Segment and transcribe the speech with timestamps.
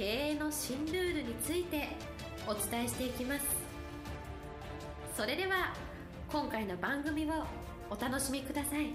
[0.00, 1.88] 経営の新ルールについて
[2.46, 3.44] お伝えしていきます。
[5.14, 5.74] それでは
[6.32, 7.44] 今回の番組を
[7.90, 8.86] お楽しみください。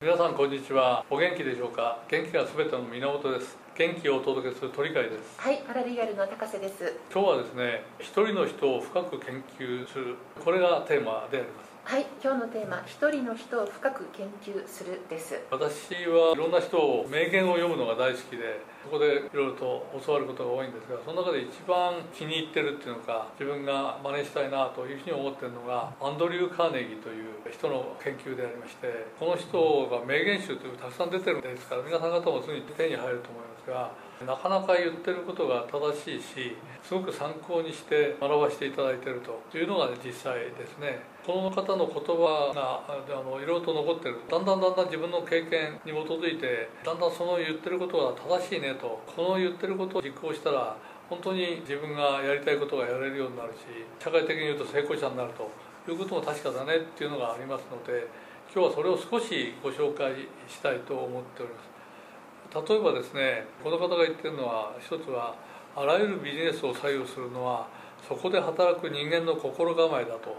[0.00, 1.04] 皆さんこんにちは。
[1.08, 2.02] お元気でしょうか？
[2.08, 3.56] 元気がすべての源です。
[3.78, 5.38] 元気をお届けする鳥飼です。
[5.38, 6.92] はい、パラリーガルの高瀬です。
[7.14, 15.38] 今日はですね一人の人を深く研究するこれがテーマでありますはい、今日のテーマ、一人の人を深く研究するです。
[15.52, 29.54] 私はいろんな人を名言を読むのが大好きでそこでいろいろと教わることが多いんですがその中で一番気に入ってるっていうのか自分が真似したいなというふうに思ってるのがアンドリュー・カーネギーという人の研究でありましてこの人
[29.86, 33.94] が名言集というたくさん出てるんですから皆さん方もすぐに手に入ると思いますが
[34.26, 44.20] なかなか言ってることが正しいしすごく参考にして学ばせていただいてるというのが、実際ですねこの方の言葉があのいろいろと残ってる。
[44.30, 50.76] だんだんだんだん自分の経験に基づいてだんだんその言ってることが正しいねとこの言ってることを実行したら
[51.10, 53.66] 本当に自分がやりたいことがやれるようになるし
[53.98, 55.50] 社会的に言うと成功者になると
[55.90, 58.06] いうことも確かだねっていうのがありますので
[58.54, 60.14] 今日はそれを少しご紹介
[60.46, 62.70] したいと思っております。
[62.70, 65.34] 例えばですねこの方が言ってるのは一つは
[65.74, 67.66] あらゆるビジネスを左右するのは
[68.06, 70.36] そこで働く人間の心構えだと、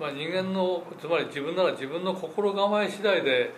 [0.00, 3.52] まあ、人間のつまり自分なら自分の心構え次第で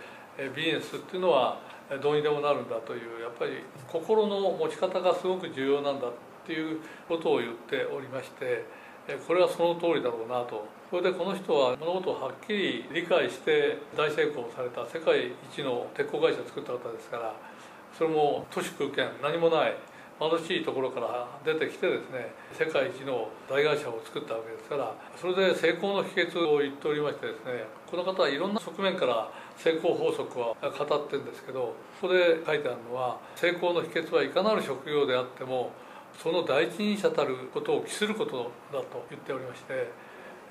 [0.57, 1.61] ビジネスっていうのは
[2.03, 6.13] どうにでもなるんだというやっぱり心の持ち方がすごく重要なんだっ
[6.45, 8.65] ていうことを言っておりまして
[9.29, 10.67] これはその通りだろうなと。
[10.91, 17.35] それでこの人は物事をはっきり理解して大成功された世界一の鉄鋼会社を作った方ですから
[17.97, 19.75] それも都市空間何もない
[20.31, 35.73] 貧しいところから出てきてですね世界一の大会社を作ったわけですからそれで成功の秘訣を言っておりましてですねこの方はいろんな側面から成功法則は語ってるんですけどここで書いてあるのは成功の秘訣はいかなる職業であっても
[36.23, 39.91] その第一人者たることを期することだと言っておりまして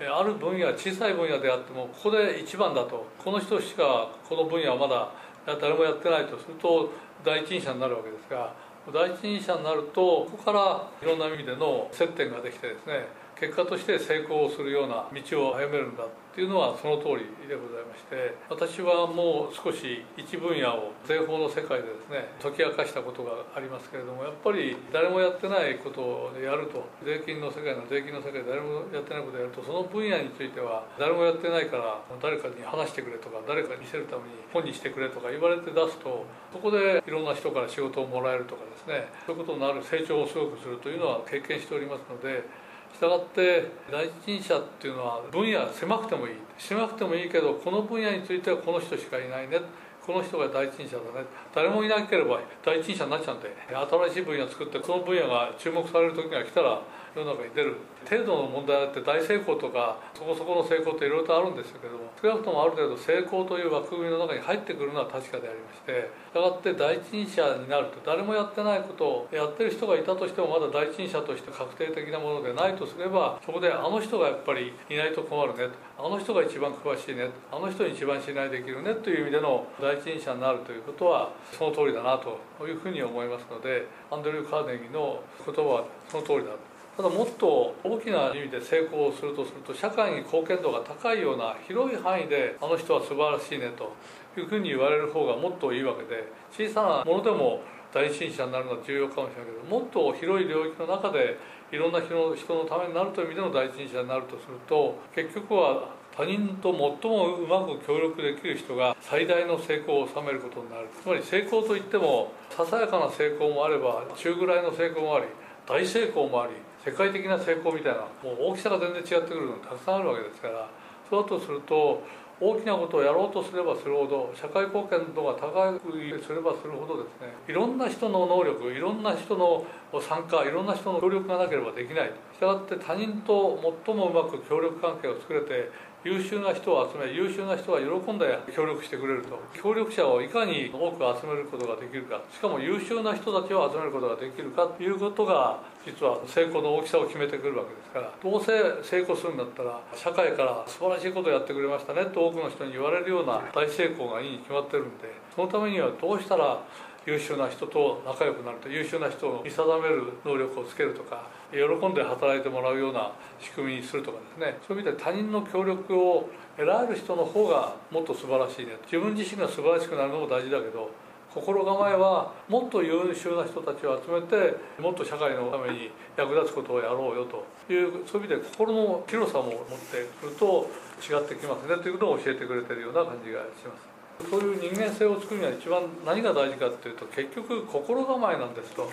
[0.10, 5.12] ある分野小さい分野であってもここで一番だとこの人しかこの分野はまだ
[5.46, 6.92] 誰もやってないとすると
[7.24, 8.54] 第一人者になるわけですが
[8.90, 13.06] 第一人者になるとここからいろんな意味での接点ができてですね
[13.42, 42.46] 結果として成功するような道を歩めるんだっていうのはその通りでございまして私はもう少し一分野を税法の世界でですね解き明かしたことがありますけれどもやっぱり誰もやってないことをやると税金の世界の税金の世界で誰もやってないことをやるとその分野については誰もやってないから誰かに話してくれとか誰かに見せるために本にしてくれとか言われて出すとそこでいろんな人から仕事をもらえるとかですねそういうことになる成長をすごくするというのは経験しておりますので
[42.94, 46.34] したがって第一人者っていうのは分野狭くてもいい。
[46.58, 49.60] 狭くてもいいけどこの分野についてはこの人しかいないね。
[50.06, 51.26] この人が第一人者だね。
[51.54, 56.82] 誰もいなければ第一人者になっちゃうんで新しい分野を作ってこの分野が注目される時が来たら
[57.16, 57.76] 世の中に出る。
[58.10, 86.52] 程度の問題だって大成功とかそこそこの成功っていろいろとあるんですけども少なくともある程度成功という枠組みの中に入ってくるのは確かでありましてしたがって第一人者になると誰もやってないことをやってる人がいたとしてもまだ第一人者として確定的なものでないとすればそこであの人がやっぱりいないと困るねあの人が一番詳しいねあの人に一番信頼できるねという意味での第第一人者になるということはその通りだなというふうに思いますのでアンドリュー・カーネギーの言葉はその通りだ。
[86.96, 93.96] ただもっと大きな意味で成功するとすると社会に貢献度が高いような広い範囲であの人は素晴らしいねと
[94.40, 97.62] いうふうに言われる方がもっといいわけで小さなものでも
[97.94, 101.38] 第一人者になるのは重要かもしれないけどもっと広い領域の中で
[101.72, 110.88] いろんな人のためになるという意味での第一人者になるとすると結局は他人と最もうまく協力できる人が最大の成功を収めることになる。
[111.02, 115.26] つまり成功といってもささやかな成功もあれば中ぐらいの成功もあり
[115.66, 116.54] 大成功もあり
[116.84, 120.68] 世界的な成功みたいなもう大きさが全然違ってくるのがたくさんあるわけですから。
[121.10, 122.02] そうだとすると
[122.40, 125.92] 大きなことをやろうとすればするほど社会貢献度が高く
[126.26, 127.28] すればするほどですね。
[127.48, 129.64] いろんな人の能力いろんな人の
[130.02, 132.12] 参加いろんな人の協力がなければできない。
[132.34, 135.70] したがって他人と最もうまく協力関係を作れて
[136.04, 138.26] 優秀な人を集め優秀な人は喜んで
[138.56, 139.40] 協力してくれると。
[139.54, 142.20] 協力者をいかに多く集めることができるか。
[142.34, 148.12] しかも優秀な人たちを集めることができるかということが実は成功の大きさを決めてくるわけですから。
[148.24, 148.52] どうせ
[148.82, 155.21] 成功するんだったら社会から素晴らしいことをやってくれましたねと多くの人に言われるような大成功がいいに決まってるんで。
[155.36, 156.64] そのためにはどうしたら
[157.06, 164.58] 優秀な人と仲良くなると優秀な人を見定める能力をつけるとか喜んで働いてもらうような仕組みにするとかですね。
[164.68, 168.78] そういう意味で他人の協力を得られる人の方がもっと素晴らしいね。
[168.84, 170.92] 自分自身が素晴らしくなるのも大事だけど
[171.34, 180.70] 心構えはもっと優秀な人たちを集めてもっと社会のために役立つことをやろうよというそういう意味で心の広さも持ってくると
[181.02, 181.82] 違ってきますね。
[181.82, 183.91] ということを教えてくれてるような感じがします。
[184.30, 188.90] そういう人間性を作るには一番何が大事かっていうと結局心構えなんですと。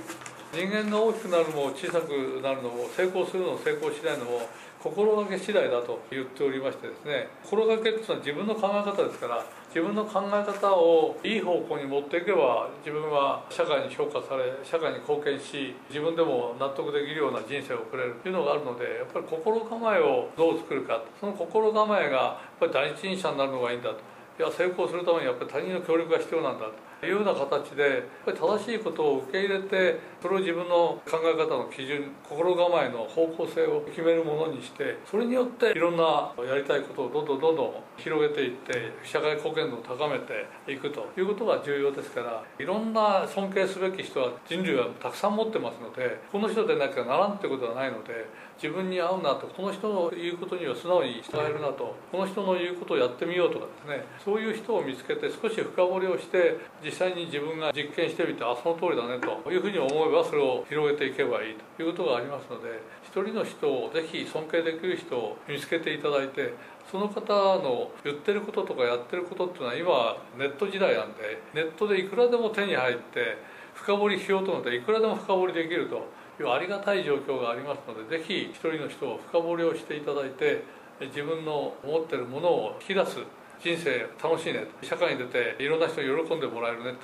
[0.51, 4.49] 人間が大きくなるのも小さくなるのも成功するのも成功しないのも
[4.83, 7.29] 心がけ次第だと言っておりましてですね。
[7.45, 24.18] 心がけっていうのは自分の考え方ですから自分の考え方をいい方向に持っていけば自分は社会に評価され社会に貢献し自分でも納得できるような人生を送れるというのがあるのでやっぱり心構えをどう作るかその心構えがやっぱり第一人者になるのがいいんだと。
[24.39, 26.88] いや成功するためにやっぱり他人の協力が必要なんだと。
[27.07, 48.27] いうような形でやっぱり正しいことを受け入れてそれを自分の考え方の基準心構えの方向性を決めるものにしてそれによっていろんなやりたいことをどんどんどんどん広げていって社会貢献度を高めていくということが重要ですからいろんな尊敬すべき人は人類はたくさん持ってますのでこの人でなきゃならんってことはないので
[48.61, 66.55] 自分に合うなとこの人の言うことには素直に従えるなとこの人の言うことをやってみようとかですねそういう人を見つけて少し深掘りをして実際に自分が実験してみてあその通りだねというふうに思えばそれを広げていけばいいということがありますので一人の人をぜひ尊敬できる人を見つけていただいて
[66.91, 67.21] その方
[67.61, 73.37] の言ってることとかやってることっていうのは今ネット時代なんでネットでいくらでも手に入って
[73.75, 76.09] 深掘りしようと思っていくらでも深掘りできると
[76.43, 80.65] いうありがたい状況がありますのでぜひ一人の人を深掘りをしていただいて
[81.01, 83.19] 自分の持ってるものを引き出す
[83.61, 86.95] 人生楽しいね社会に出ていろんな人に喜んでもらえるね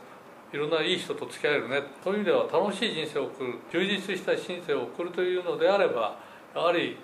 [0.53, 3.55] いろんないい人と付き合えるねそういう意味では楽しい人生を送る。
[3.73, 6.17] 充実した人生を送るというのであれば
[6.55, 6.97] やはり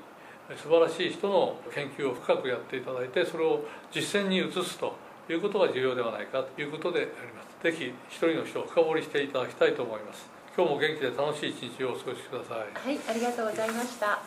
[0.57, 4.95] 素晴らしい人の研究を深くやっていただいてそれを実践に移すと
[5.29, 6.61] いうことが重要ではないかと。
[6.61, 7.63] いうことであります。
[7.63, 10.29] ぜひ一人の人を深掘りしていただきたいと思います。
[10.57, 12.59] 今日も元気で楽しい一日をお過ごしください。
[12.59, 14.21] はいありがとうございました。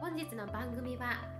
[0.00, 1.39] 本日の番組は